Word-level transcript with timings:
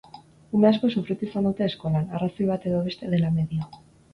Ume 0.59 0.69
askok 0.69 0.93
sufritu 1.01 1.27
izan 1.27 1.45
dute 1.49 1.65
eskolan, 1.67 2.09
arrazoi 2.21 2.51
bat 2.53 2.67
edo 2.73 2.83
beste 2.89 3.13
dela 3.17 3.35
medio. 3.41 3.71